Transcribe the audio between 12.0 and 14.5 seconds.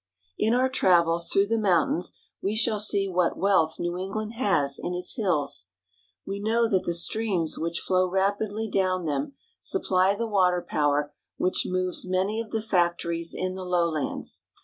many of the factories in the lowlands.